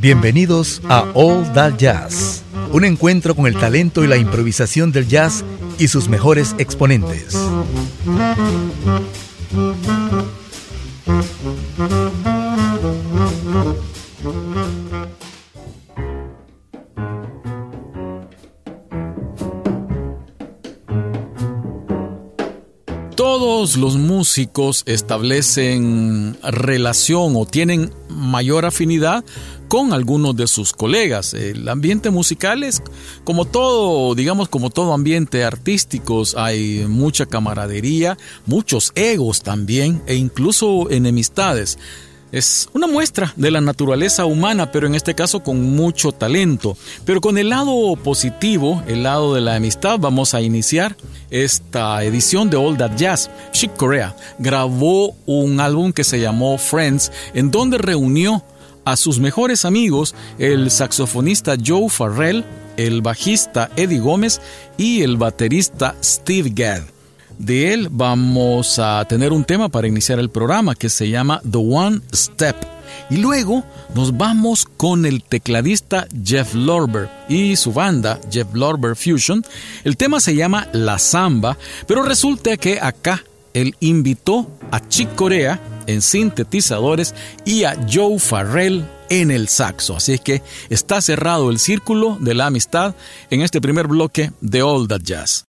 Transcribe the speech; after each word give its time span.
Bienvenidos 0.00 0.80
a 0.88 1.04
All 1.12 1.52
That 1.52 1.76
Jazz, 1.76 2.42
un 2.72 2.86
encuentro 2.86 3.36
con 3.36 3.46
el 3.46 3.54
talento 3.54 4.02
y 4.02 4.06
la 4.06 4.16
improvisación 4.16 4.92
del 4.92 5.06
jazz 5.06 5.44
y 5.78 5.88
sus 5.88 6.08
mejores 6.08 6.54
exponentes. 6.56 7.38
Todos 23.16 23.76
los 23.76 23.96
músicos 23.98 24.82
establecen 24.86 26.38
relación 26.42 27.34
o 27.36 27.44
tienen 27.44 27.92
mayor 28.08 28.64
afinidad 28.64 29.24
con 29.70 29.92
algunos 29.92 30.34
de 30.34 30.48
sus 30.48 30.72
colegas. 30.72 31.32
El 31.32 31.68
ambiente 31.68 32.10
musical 32.10 32.64
es 32.64 32.82
como 33.22 33.44
todo, 33.44 34.16
digamos, 34.16 34.48
como 34.48 34.68
todo 34.68 34.92
ambiente 34.92 35.44
artístico, 35.44 36.24
hay 36.36 36.84
mucha 36.88 37.24
camaradería, 37.24 38.18
muchos 38.46 38.90
egos 38.96 39.42
también 39.42 40.02
e 40.08 40.16
incluso 40.16 40.90
enemistades. 40.90 41.78
Es 42.32 42.68
una 42.72 42.88
muestra 42.88 43.32
de 43.36 43.52
la 43.52 43.60
naturaleza 43.60 44.24
humana, 44.24 44.72
pero 44.72 44.88
en 44.88 44.96
este 44.96 45.14
caso 45.14 45.44
con 45.44 45.62
mucho 45.76 46.10
talento. 46.10 46.76
Pero 47.04 47.20
con 47.20 47.38
el 47.38 47.50
lado 47.50 47.94
positivo, 47.94 48.82
el 48.88 49.04
lado 49.04 49.36
de 49.36 49.40
la 49.40 49.54
amistad, 49.54 50.00
vamos 50.00 50.34
a 50.34 50.40
iniciar 50.40 50.96
esta 51.30 52.02
edición 52.02 52.50
de 52.50 52.56
All 52.56 52.76
That 52.76 52.96
Jazz. 52.96 53.30
Chick 53.52 53.76
Corea 53.76 54.16
grabó 54.40 55.14
un 55.26 55.60
álbum 55.60 55.92
que 55.92 56.02
se 56.02 56.18
llamó 56.18 56.58
Friends, 56.58 57.12
en 57.34 57.52
donde 57.52 57.78
reunió 57.78 58.42
a 58.90 58.96
sus 58.96 59.20
mejores 59.20 59.64
amigos, 59.64 60.14
el 60.38 60.70
saxofonista 60.70 61.54
Joe 61.64 61.88
Farrell, 61.88 62.44
el 62.76 63.02
bajista 63.02 63.70
Eddie 63.76 64.00
Gómez 64.00 64.40
y 64.76 65.02
el 65.02 65.16
baterista 65.16 65.94
Steve 66.02 66.50
Gadd. 66.52 66.82
De 67.38 67.72
él 67.72 67.88
vamos 67.90 68.78
a 68.78 69.04
tener 69.08 69.32
un 69.32 69.44
tema 69.44 69.68
para 69.68 69.86
iniciar 69.86 70.18
el 70.18 70.28
programa 70.28 70.74
que 70.74 70.88
se 70.88 71.08
llama 71.08 71.40
The 71.48 71.58
One 71.58 72.00
Step. 72.12 72.56
Y 73.08 73.16
luego 73.16 73.64
nos 73.94 74.16
vamos 74.16 74.66
con 74.76 75.06
el 75.06 75.22
tecladista 75.22 76.06
Jeff 76.24 76.54
Lorber 76.54 77.08
y 77.28 77.56
su 77.56 77.72
banda 77.72 78.20
Jeff 78.30 78.48
Lorber 78.52 78.96
Fusion. 78.96 79.44
El 79.84 79.96
tema 79.96 80.20
se 80.20 80.34
llama 80.34 80.68
La 80.72 80.98
Samba, 80.98 81.56
pero 81.86 82.02
resulta 82.02 82.56
que 82.56 82.80
acá 82.80 83.24
él 83.54 83.74
invitó 83.80 84.50
a 84.70 84.86
Chick 84.88 85.14
Corea 85.14 85.60
en 85.90 86.02
sintetizadores 86.02 87.14
y 87.44 87.64
a 87.64 87.76
Joe 87.90 88.18
Farrell 88.18 88.84
en 89.08 89.30
el 89.30 89.48
saxo. 89.48 89.96
Así 89.96 90.14
es 90.14 90.20
que 90.20 90.42
está 90.70 91.00
cerrado 91.00 91.50
el 91.50 91.58
círculo 91.58 92.16
de 92.20 92.34
la 92.34 92.46
amistad 92.46 92.94
en 93.30 93.42
este 93.42 93.60
primer 93.60 93.86
bloque 93.86 94.32
de 94.40 94.62
All 94.62 94.88
That 94.88 95.02
Jazz. 95.02 95.49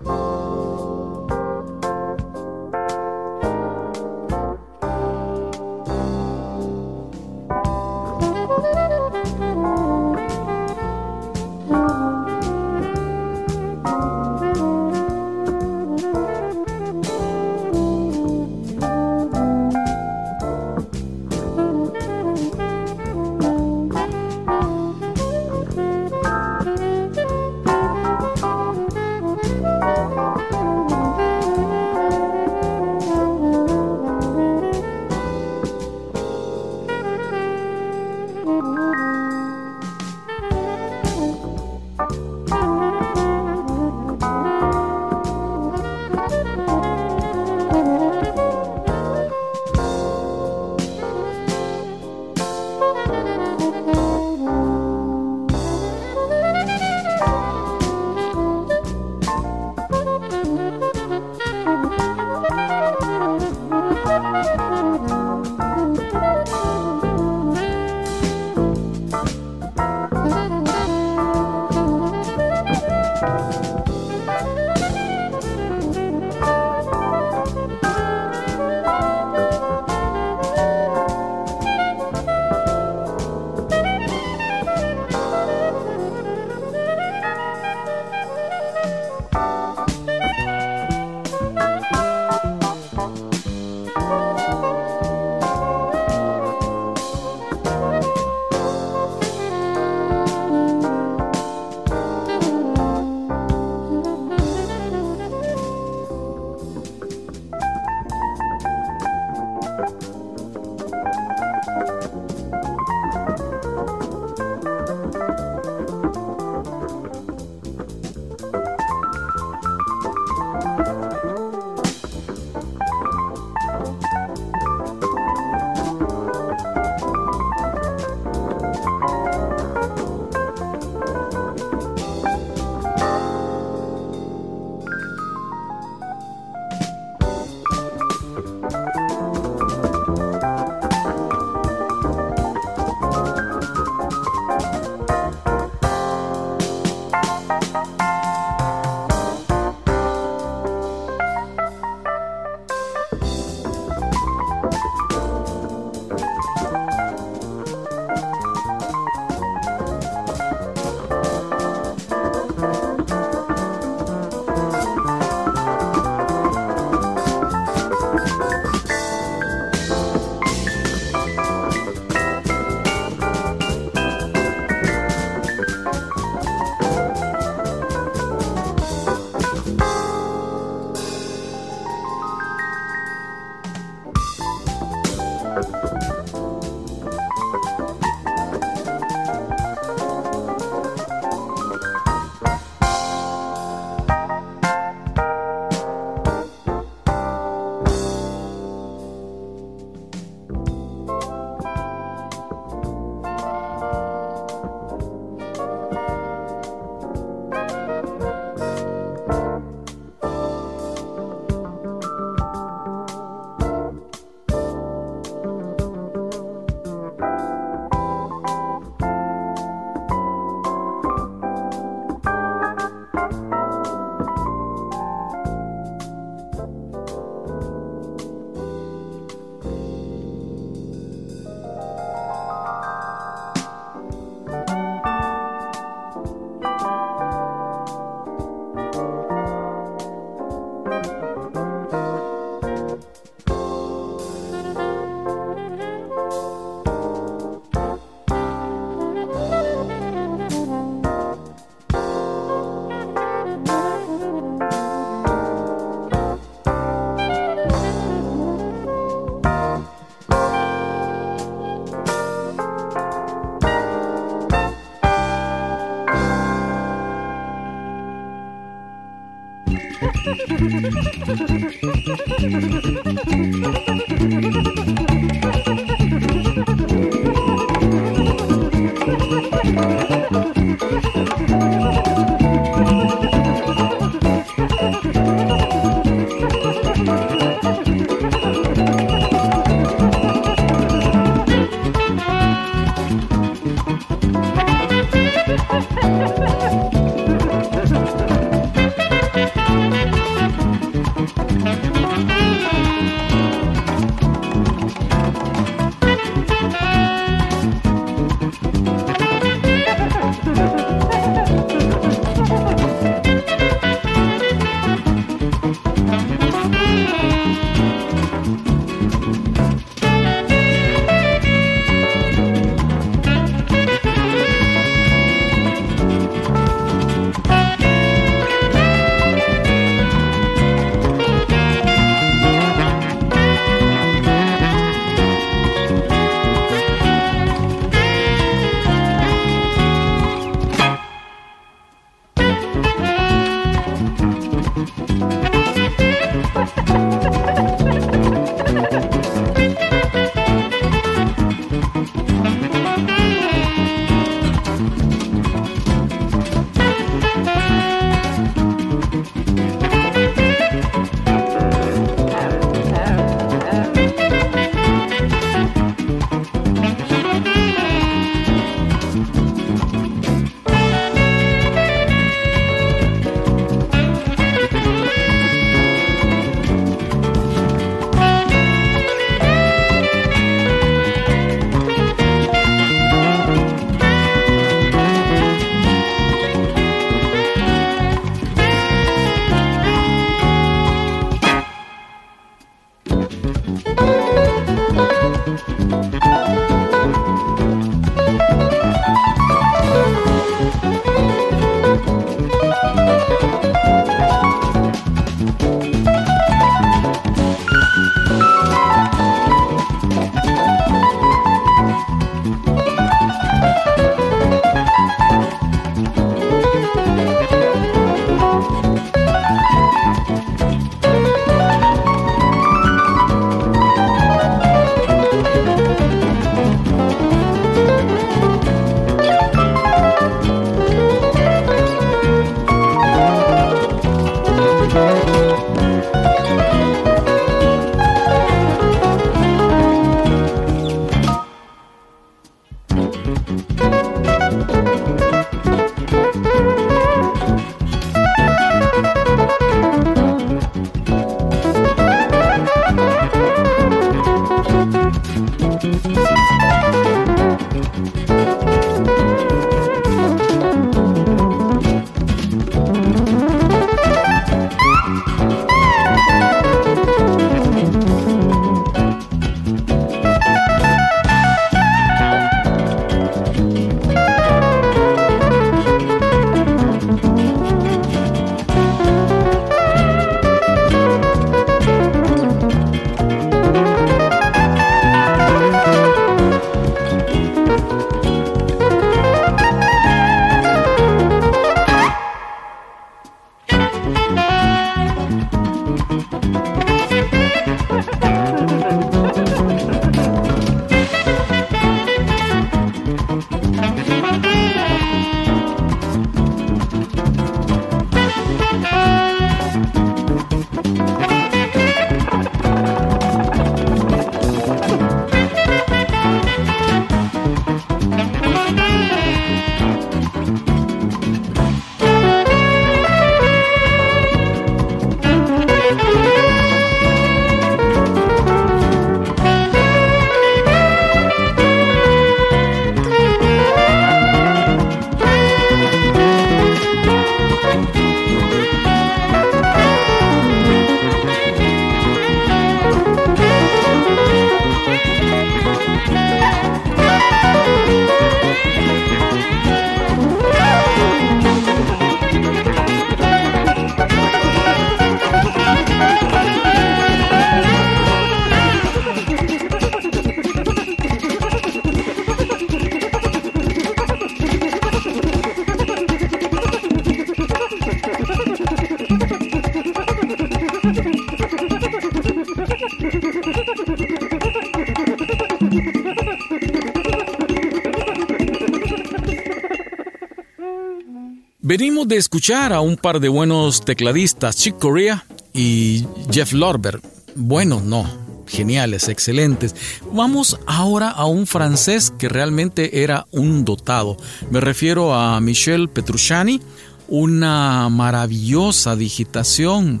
Venimos 581.68 582.06
de 582.06 582.16
escuchar 582.16 582.72
a 582.72 582.80
un 582.80 582.96
par 582.96 583.18
de 583.18 583.28
buenos 583.28 583.84
tecladistas, 583.84 584.54
Chick 584.54 584.78
Corea 584.78 585.26
y 585.52 586.04
Jeff 586.30 586.52
Lorber. 586.52 587.00
Bueno, 587.34 587.82
no, 587.84 588.08
geniales, 588.46 589.08
excelentes. 589.08 589.74
Vamos 590.12 590.60
ahora 590.68 591.10
a 591.10 591.26
un 591.26 591.44
francés 591.48 592.12
que 592.16 592.28
realmente 592.28 593.02
era 593.02 593.26
un 593.32 593.64
dotado. 593.64 594.16
Me 594.48 594.60
refiero 594.60 595.12
a 595.12 595.40
Michel 595.40 595.88
Petrucciani, 595.88 596.60
una 597.08 597.88
maravillosa 597.88 598.94
digitación, 598.94 600.00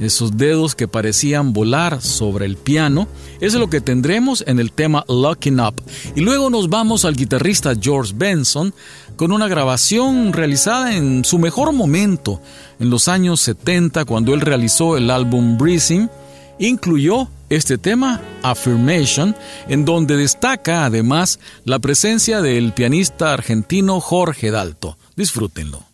esos 0.00 0.36
dedos 0.36 0.74
que 0.74 0.88
parecían 0.88 1.52
volar 1.52 2.02
sobre 2.02 2.44
el 2.46 2.56
piano. 2.56 3.06
Eso 3.36 3.56
es 3.56 3.60
lo 3.60 3.70
que 3.70 3.80
tendremos 3.80 4.42
en 4.48 4.58
el 4.58 4.72
tema 4.72 5.04
Locking 5.08 5.60
Up. 5.60 5.80
Y 6.16 6.22
luego 6.22 6.50
nos 6.50 6.68
vamos 6.68 7.04
al 7.04 7.14
guitarrista 7.14 7.74
George 7.80 8.12
Benson 8.16 8.74
con 9.16 9.32
una 9.32 9.48
grabación 9.48 10.32
realizada 10.32 10.96
en 10.96 11.24
su 11.24 11.38
mejor 11.38 11.72
momento, 11.72 12.40
en 12.78 12.90
los 12.90 13.08
años 13.08 13.40
70, 13.40 14.04
cuando 14.04 14.34
él 14.34 14.40
realizó 14.40 14.96
el 14.96 15.10
álbum 15.10 15.56
Breathing. 15.56 16.10
Incluyó 16.58 17.28
este 17.48 17.78
tema, 17.78 18.20
Affirmation, 18.42 19.34
en 19.68 19.84
donde 19.84 20.16
destaca 20.16 20.84
además 20.84 21.40
la 21.64 21.78
presencia 21.78 22.40
del 22.40 22.72
pianista 22.72 23.32
argentino 23.32 24.00
Jorge 24.00 24.50
Dalto. 24.50 24.96
Disfrútenlo. 25.16 25.93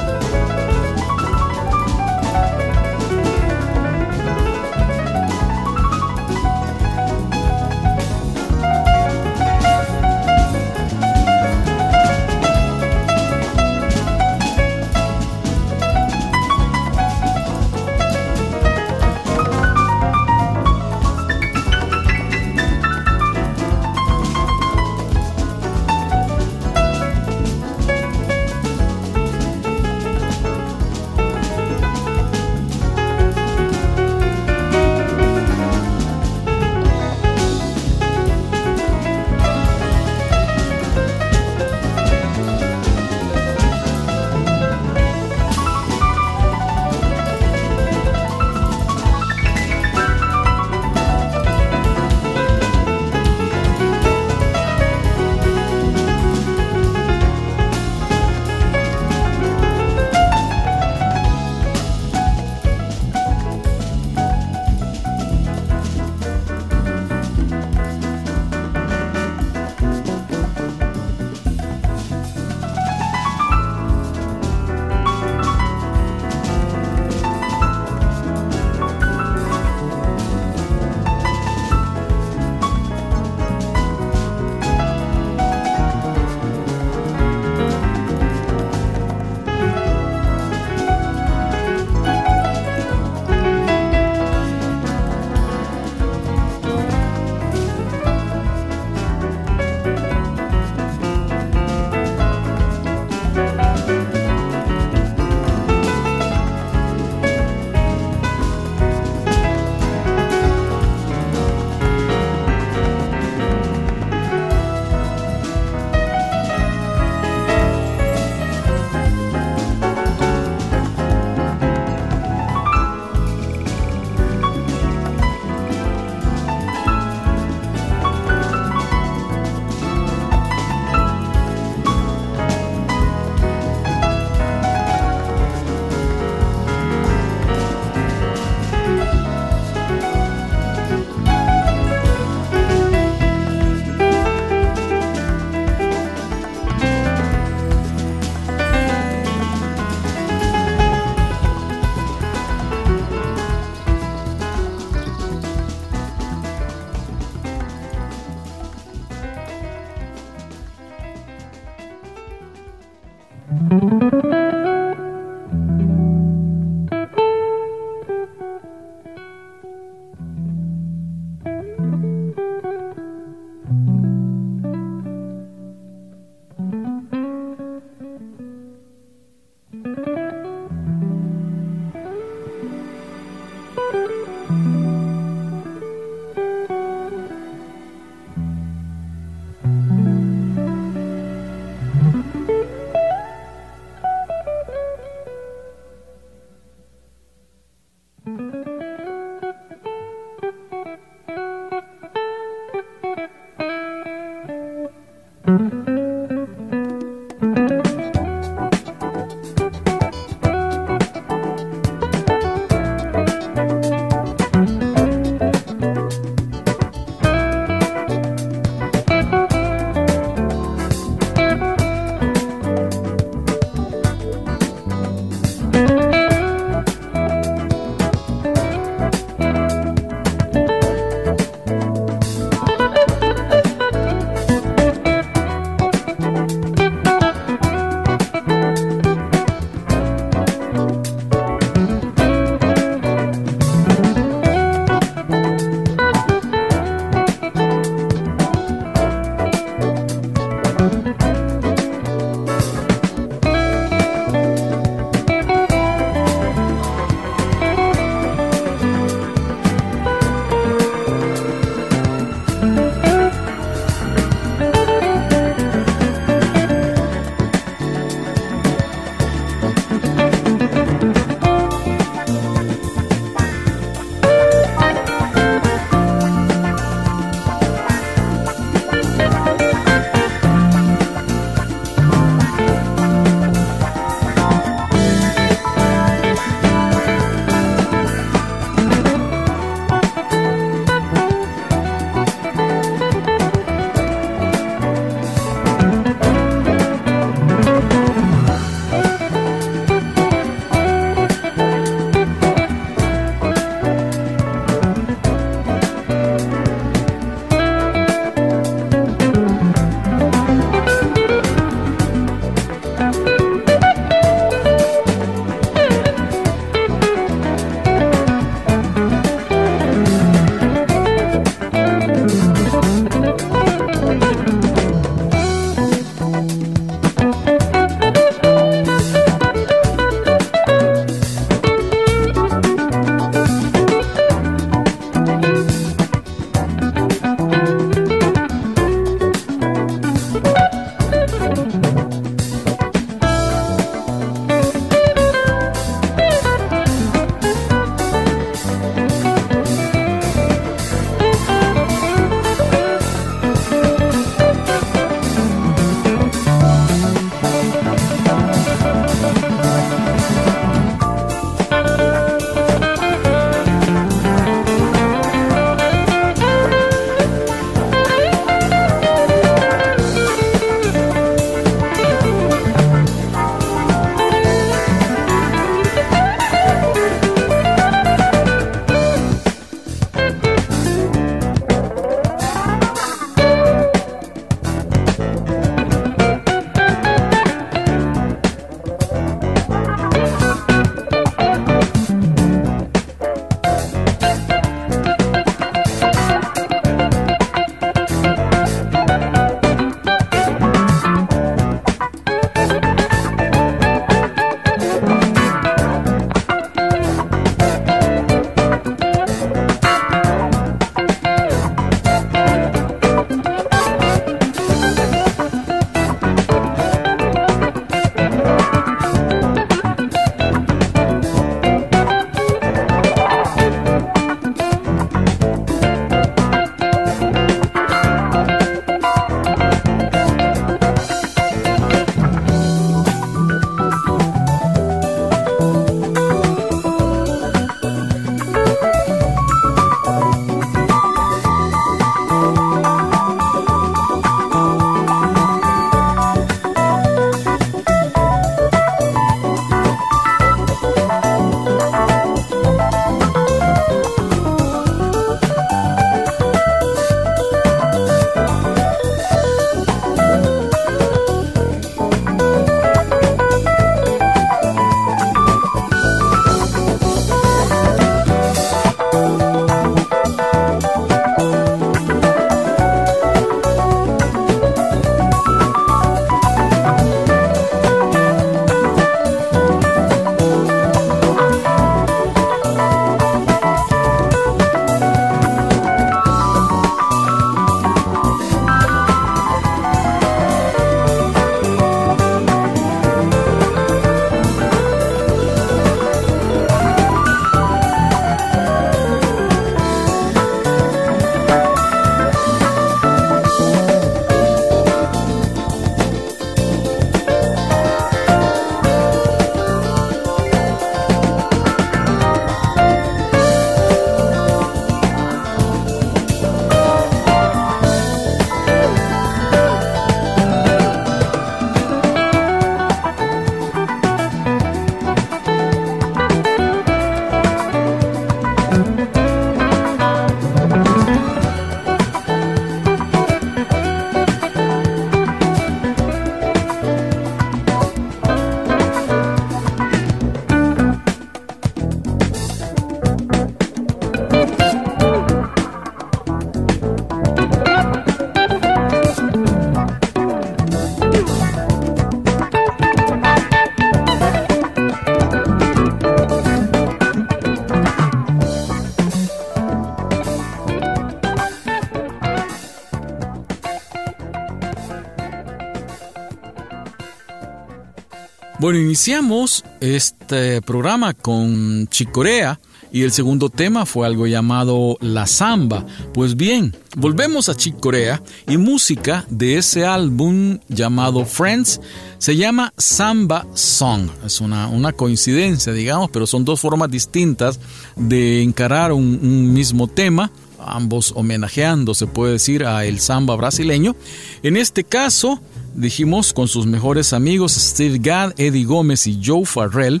Bueno, 568.64 568.78
iniciamos 568.78 569.62
este 569.82 570.62
programa 570.62 571.12
con 571.12 571.86
Chicorea 571.88 572.58
y 572.90 573.02
el 573.02 573.12
segundo 573.12 573.50
tema 573.50 573.84
fue 573.84 574.06
algo 574.06 574.26
llamado 574.26 574.96
La 575.02 575.26
Samba. 575.26 575.84
Pues 576.14 576.34
bien, 576.34 576.74
volvemos 576.96 577.50
a 577.50 577.54
Chicorea 577.54 578.22
y 578.48 578.56
música 578.56 579.26
de 579.28 579.58
ese 579.58 579.84
álbum 579.84 580.60
llamado 580.68 581.26
Friends 581.26 581.78
se 582.16 582.36
llama 582.38 582.72
Samba 582.78 583.46
Song. 583.52 584.08
Es 584.24 584.40
una, 584.40 584.68
una 584.68 584.94
coincidencia, 584.94 585.74
digamos, 585.74 586.08
pero 586.10 586.26
son 586.26 586.46
dos 586.46 586.58
formas 586.58 586.90
distintas 586.90 587.60
de 587.96 588.42
encarar 588.42 588.92
un, 588.92 589.20
un 589.22 589.52
mismo 589.52 589.88
tema 589.88 590.30
ambos 590.66 591.12
homenajeando, 591.14 591.92
se 591.92 592.06
puede 592.06 592.32
decir, 592.32 592.64
a 592.64 592.86
el 592.86 592.98
samba 592.98 593.36
brasileño. 593.36 593.94
En 594.42 594.56
este 594.56 594.84
caso, 594.84 595.40
dijimos 595.74 596.32
con 596.32 596.48
sus 596.48 596.66
mejores 596.66 597.12
amigos 597.12 597.52
Steve 597.52 597.98
Gadd, 598.00 598.32
Eddie 598.38 598.64
Gómez 598.64 599.06
y 599.06 599.20
Joe 599.22 599.44
Farrell, 599.44 600.00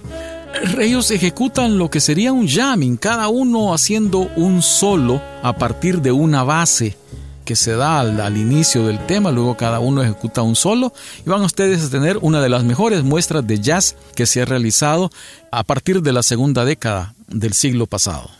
ellos 0.80 1.10
ejecutan 1.10 1.78
lo 1.78 1.90
que 1.90 2.00
sería 2.00 2.32
un 2.32 2.48
jamming, 2.48 2.96
cada 2.96 3.28
uno 3.28 3.74
haciendo 3.74 4.20
un 4.36 4.62
solo 4.62 5.20
a 5.42 5.56
partir 5.56 6.00
de 6.00 6.12
una 6.12 6.44
base 6.44 6.96
que 7.44 7.56
se 7.56 7.72
da 7.72 8.00
al, 8.00 8.20
al, 8.20 8.36
inicio 8.36 8.86
del 8.86 9.04
tema, 9.06 9.30
luego 9.30 9.56
cada 9.56 9.78
uno 9.80 10.02
ejecuta 10.02 10.42
un 10.42 10.56
solo 10.56 10.92
y 11.26 11.28
van 11.28 11.42
ustedes 11.42 11.84
a 11.84 11.90
tener 11.90 12.18
una 12.22 12.40
de 12.40 12.48
las 12.48 12.64
mejores 12.64 13.02
muestras 13.02 13.46
de 13.46 13.60
jazz 13.60 13.96
que 14.14 14.26
se 14.26 14.40
ha 14.40 14.44
realizado 14.46 15.10
a 15.50 15.62
partir 15.64 16.00
de 16.00 16.12
la 16.12 16.22
segunda 16.22 16.64
década 16.64 17.14
del 17.28 17.52
siglo 17.52 17.86
pasado. 17.86 18.30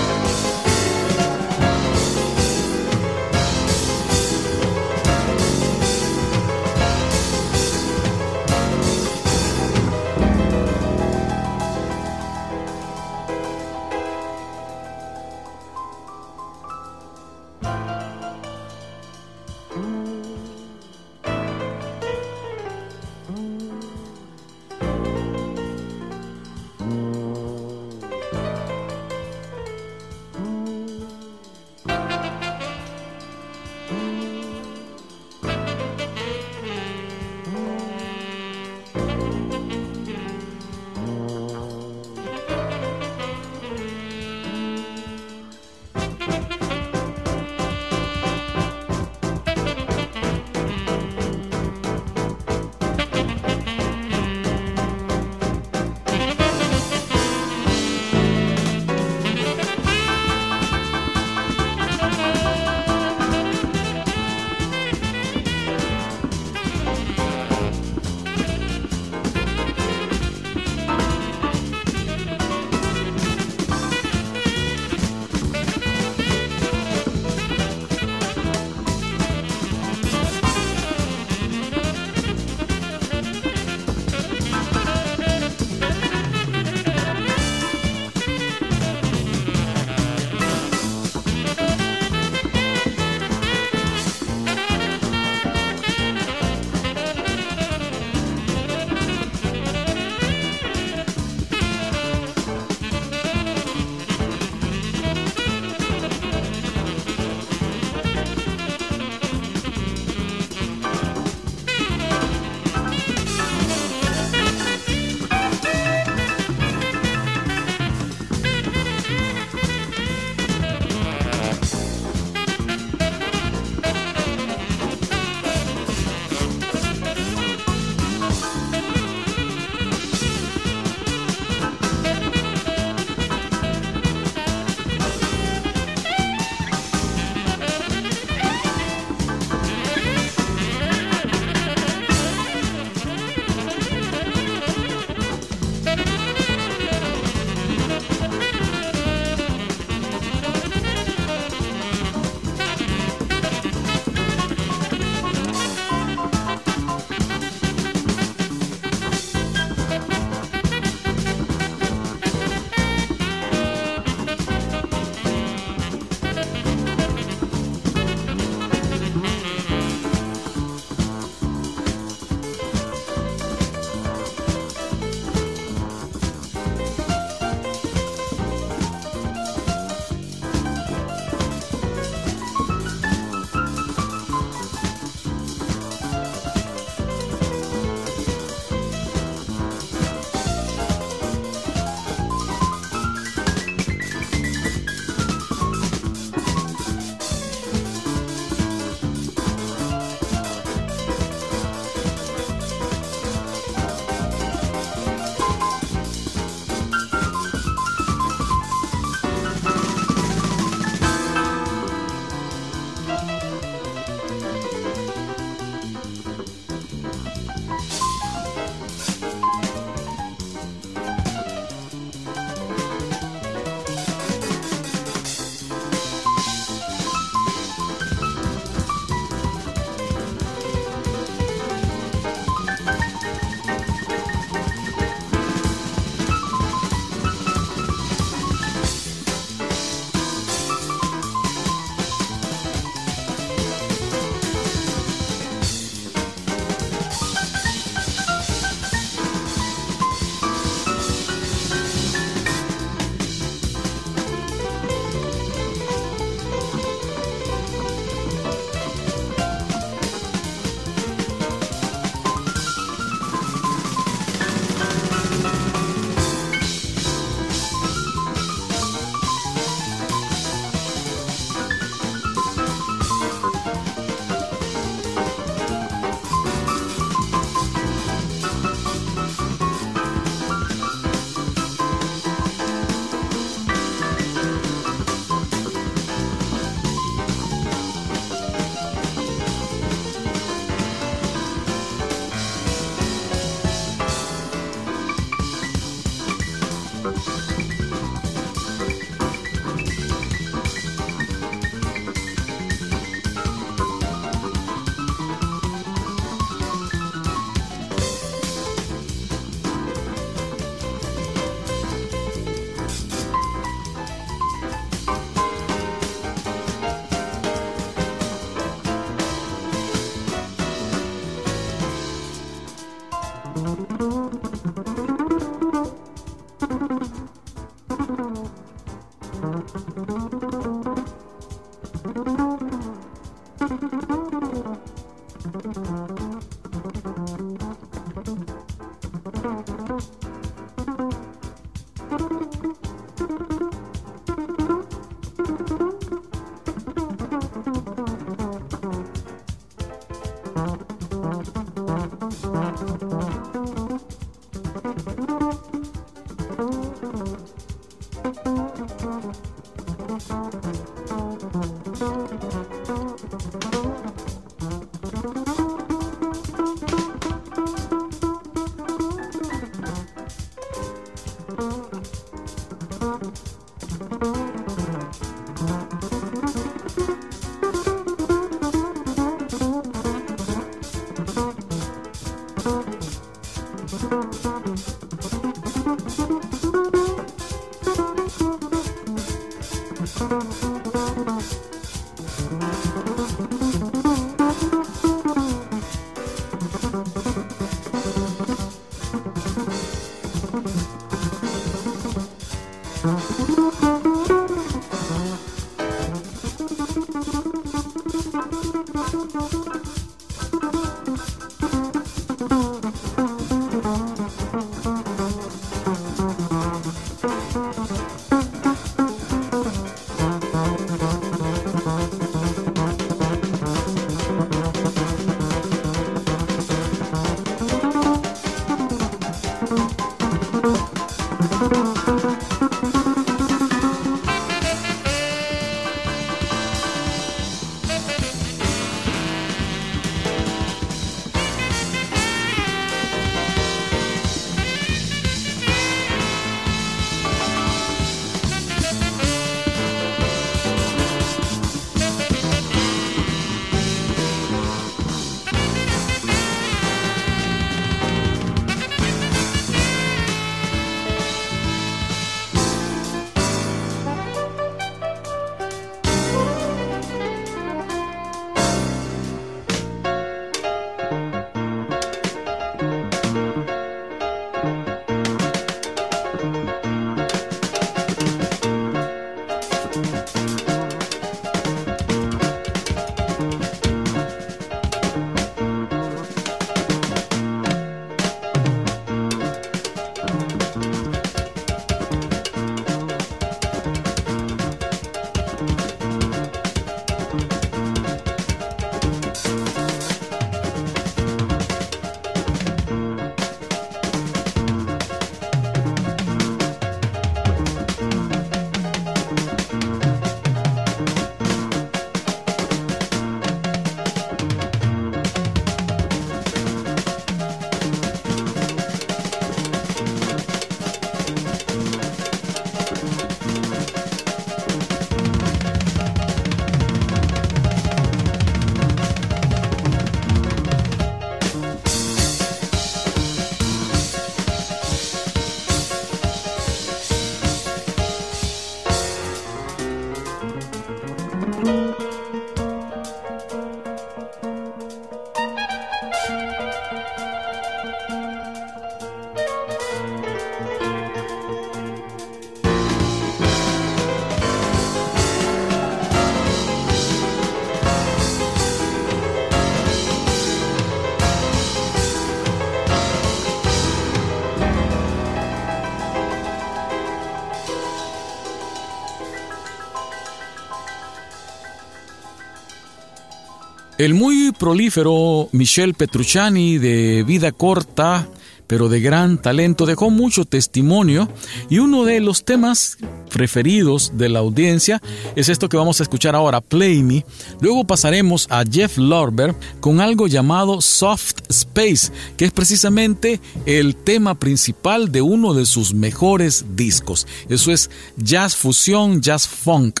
El 574.04 574.12
muy 574.12 574.52
prolífero 574.52 575.48
Michel 575.52 575.94
Petrucciani, 575.94 576.76
de 576.76 577.24
vida 577.26 577.52
corta, 577.52 578.28
pero 578.66 578.90
de 578.90 579.00
gran 579.00 579.40
talento, 579.40 579.86
dejó 579.86 580.10
mucho 580.10 580.44
testimonio 580.44 581.26
y 581.70 581.78
uno 581.78 582.04
de 582.04 582.20
los 582.20 582.44
temas 582.44 582.98
preferidos 583.30 584.12
de 584.18 584.28
la 584.28 584.40
audiencia 584.40 585.00
es 585.36 585.48
esto 585.48 585.70
que 585.70 585.78
vamos 585.78 586.00
a 586.00 586.02
escuchar 586.02 586.34
ahora, 586.36 586.60
Play 586.60 587.02
Me. 587.02 587.24
Luego 587.62 587.86
pasaremos 587.86 588.46
a 588.50 588.62
Jeff 588.70 588.98
Lorber 588.98 589.54
con 589.80 590.02
algo 590.02 590.26
llamado 590.26 590.82
Soft 590.82 591.36
Space, 591.48 592.12
que 592.36 592.44
es 592.44 592.52
precisamente 592.52 593.40
el 593.64 593.96
tema 593.96 594.38
principal 594.38 595.12
de 595.12 595.22
uno 595.22 595.54
de 595.54 595.64
sus 595.64 595.94
mejores 595.94 596.66
discos. 596.76 597.26
Eso 597.48 597.72
es 597.72 597.90
jazz 598.18 598.54
fusión, 598.54 599.22
jazz 599.22 599.48
funk. 599.48 600.00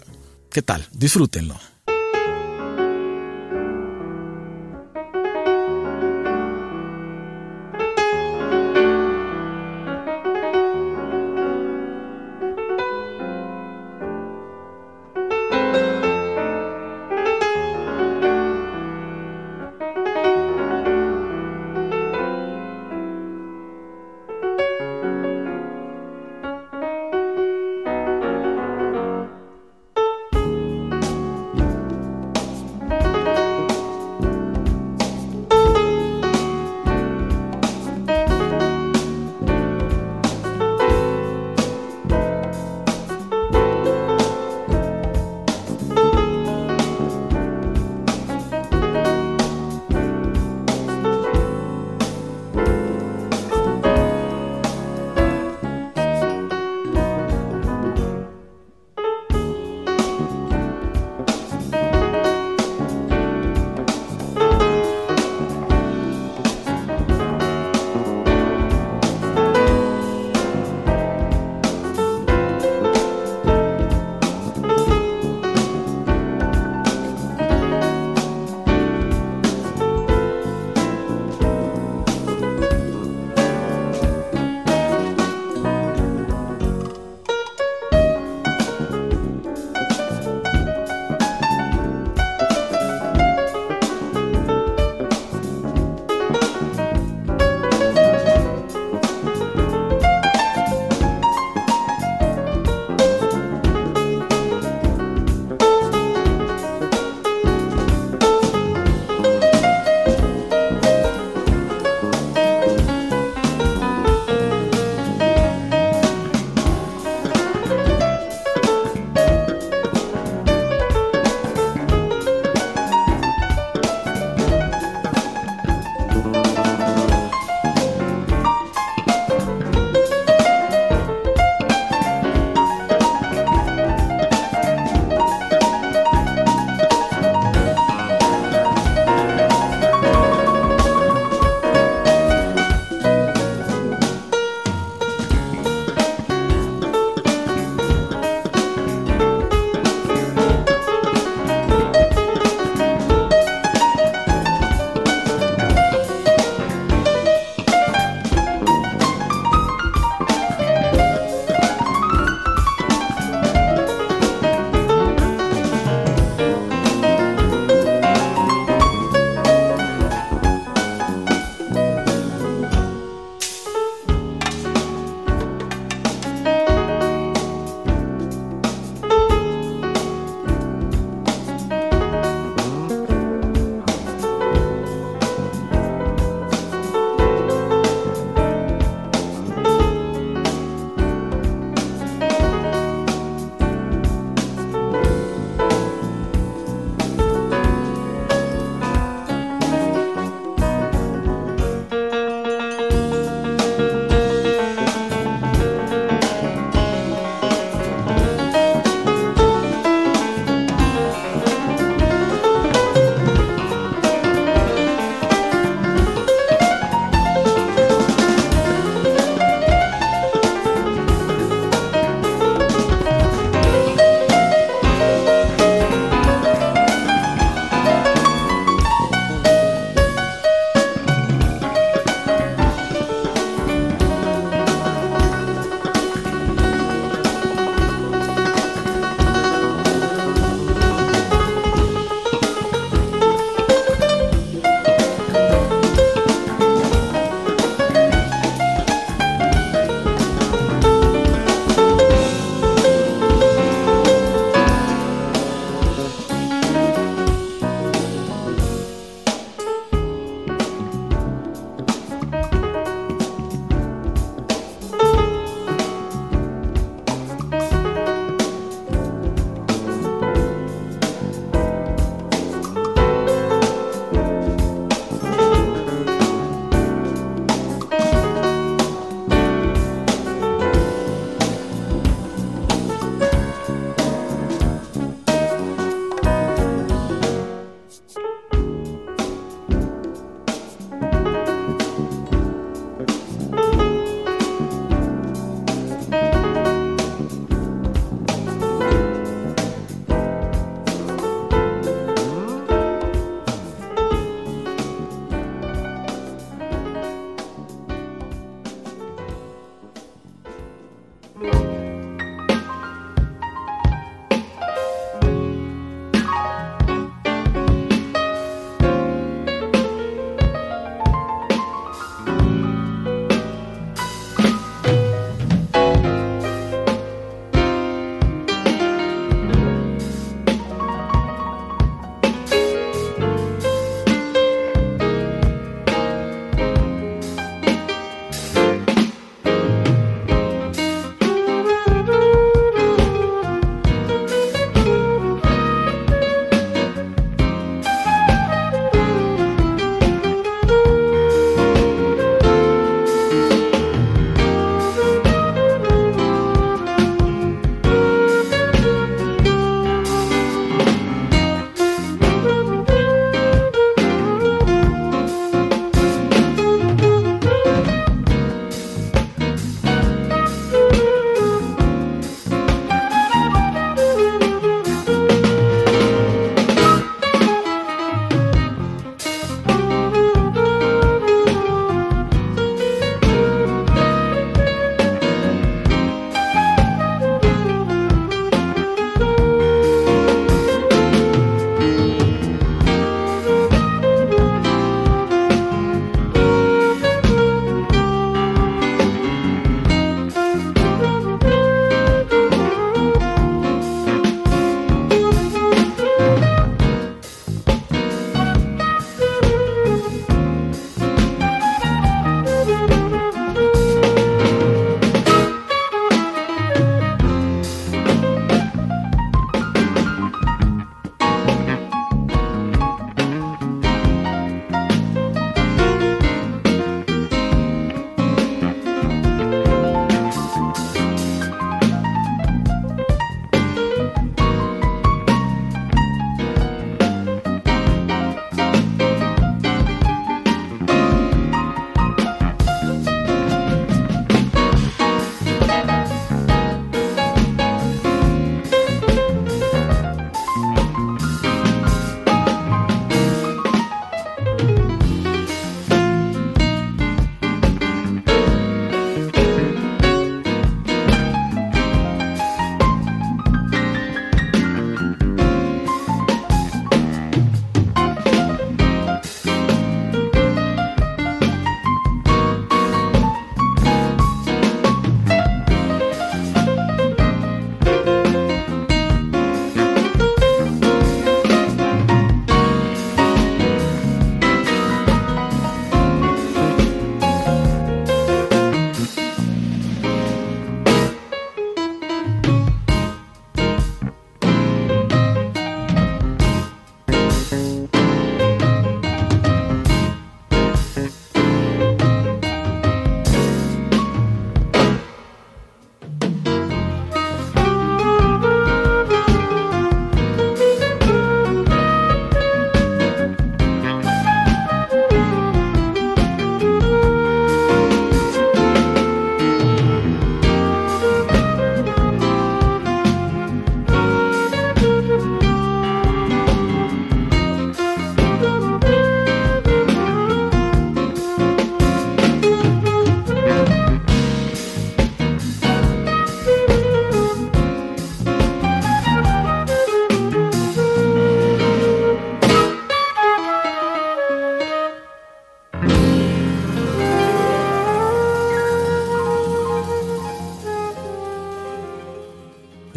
¿Qué 0.50 0.60
tal? 0.60 0.86
Disfrútenlo. 0.92 1.58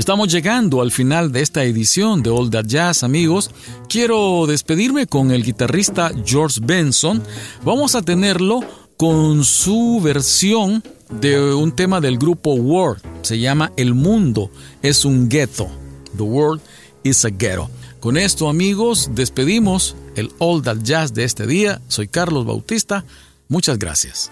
Estamos 0.08 0.32
llegando 0.32 0.82
al 0.82 0.93
final 0.93 1.34
de 1.34 1.41
esta 1.41 1.66
edición 1.66 2.24
de 2.24 2.30
All 2.30 2.49
That 2.49 2.64
Jazz, 2.66 3.03
amigos. 3.03 3.51
Quiero 3.89 4.45
despedirme 4.47 5.05
con 5.05 5.32
el 5.32 5.43
guitarrista 5.43 6.14
George 6.26 6.62
Benson. 6.64 7.22
Vamos 7.66 7.93
a 7.93 8.01
tenerlo 8.01 8.62
con 8.95 9.43
su 9.43 9.99
versión 10.01 10.82
de 11.10 11.53
un 11.53 11.74
tema 11.74 11.99
del 11.99 12.18
grupo 12.18 12.53
World. 12.53 13.01
Se 13.22 13.38
llama 13.38 13.74
El 13.76 13.95
mundo 13.95 14.49
es 14.82 15.03
un 15.03 15.28
ghetto. 15.28 15.68
The 16.16 16.24
world 16.24 16.62
is 17.03 17.26
a 17.26 17.30
ghetto. 17.30 17.70
Con 17.99 18.16
esto, 18.16 18.47
amigos, 18.47 19.10
despedimos 19.12 19.97
el 20.16 20.32
All 20.38 20.62
That 20.62 20.84
Jazz 20.84 21.14
de 21.14 21.26
este 21.26 21.45
día. 21.45 21.82
Soy 21.89 22.08
Carlos 22.08 22.45
Bautista. 22.45 23.03
Muchas 23.49 23.78
gracias. 23.78 24.32